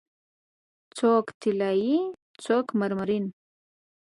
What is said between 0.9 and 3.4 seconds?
څوک طلایې، څوک مرمرین